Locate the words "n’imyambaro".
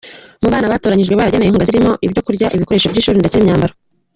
3.37-3.73